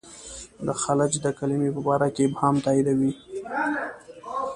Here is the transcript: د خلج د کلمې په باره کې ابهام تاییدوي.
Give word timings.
د 0.65 0.69
خلج 0.81 1.11
د 1.25 1.27
کلمې 1.39 1.69
په 1.75 1.81
باره 1.87 2.07
کې 2.15 2.21
ابهام 2.27 2.55
تاییدوي. 2.65 3.11